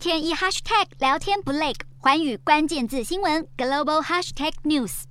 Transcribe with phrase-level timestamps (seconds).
[0.00, 5.02] 天一 hashtag 聊天不累，环宇关键字新闻 global hashtag news。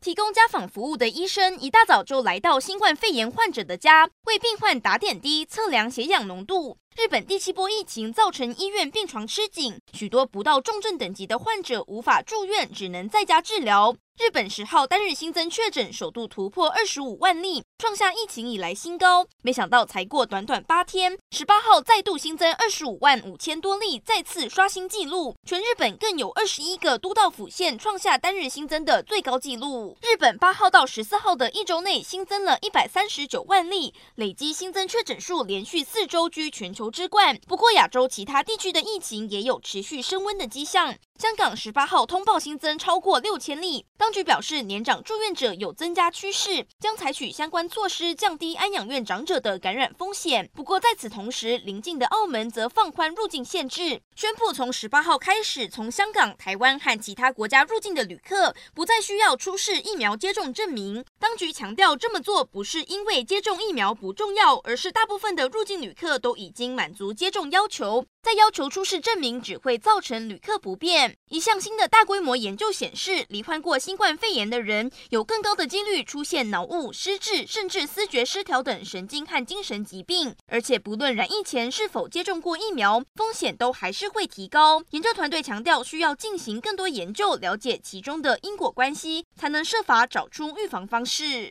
[0.00, 6.78] 提供家访服务的医生一大早就来到新冠肺炎患者的家，为病患打点滴、测量血氧浓度。
[6.96, 13.94] 日本第七波疫情造成医院病床吃紧，许多不到重症等级的患者无法住院，只能在家治疗。
[14.18, 19.26] 日本十号单日新增确诊首度突破二十五万例，创下疫情以来新高。
[19.40, 25.34] 没想到才过短短八天，十八号再度新增二十五万五千多例，再次刷新纪录。
[25.46, 29.96] 全日本更有二十一个都道府县创下单日新增的最高纪录。
[30.02, 37.36] 日本八号到十四号的一周内新增了一百三十九万例，累计新增确诊数连续四周居全球之冠。
[37.48, 40.94] 不过，亚洲其他地区的疫情也有持续升温的迹象。
[41.20, 50.48] 香港十八号通报新增超过六千例，当局表示年长住院者有增加趋势，将采取相关措施降低安养院长者的感染风险。
[50.54, 61.04] 不过在此同时，邻近的澳门则放宽入境限制，宣布从十八号开始，从香港、台湾和其他国家入境的旅客不再需要出示疫苗接种证明。
[61.18, 68.06] 当局强调，这么做不是因为接种疫苗不重要，而是大部分的入境旅客都已经满足接种要求。
[68.22, 71.09] 再要求出示证明，只会造成旅客不便。
[71.28, 80.34] 一项新的大规模研究显示，罹患过新冠肺炎的人有更高的几率出现脑雾、失智，甚至思觉失调等神经和精神疾病。
[80.46, 84.82] 而且，不论染疫前是否接种过疫苗，风险都还是会提高。
[84.90, 91.48] 研究团队强调，需要进行更多研究，了解其中的因果关系，才能设法找出预防方式。